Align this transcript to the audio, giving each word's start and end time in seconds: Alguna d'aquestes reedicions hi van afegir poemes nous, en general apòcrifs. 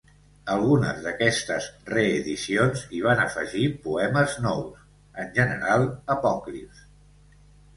Alguna 0.51 0.93
d'aquestes 1.01 1.67
reedicions 1.91 2.85
hi 2.99 3.03
van 3.09 3.21
afegir 3.25 3.67
poemes 3.85 4.35
nous, 4.47 4.83
en 5.25 5.31
general 5.39 5.87
apòcrifs. 6.17 6.83